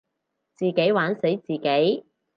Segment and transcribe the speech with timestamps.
[0.55, 2.05] 自己玩死自己